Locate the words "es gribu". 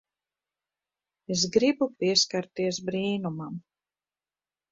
1.35-1.87